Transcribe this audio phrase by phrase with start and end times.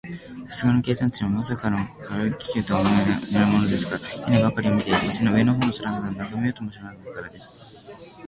[0.47, 1.69] さすがの警官たちも、まさか、
[2.03, 8.11] 軽気球とは思いもよらぬものですから、屋根ばかりを見ていて、その上のほうの空などは、ながめようともしなかったからです。